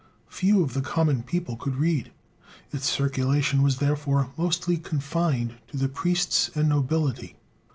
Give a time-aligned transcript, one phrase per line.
[0.29, 2.11] Few of the common people could read,
[2.71, 7.35] its circulation was therefore mostly confined to the priests and nobility.